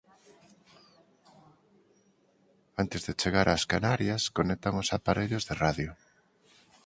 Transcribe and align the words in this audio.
Antes 2.81 3.01
de 3.07 3.17
chegar 3.21 3.47
ás 3.55 3.63
Canarias 3.73 4.23
conectan 4.37 4.73
os 4.81 4.89
aparellos 4.97 5.43
de 5.49 5.53
radio. 5.63 5.89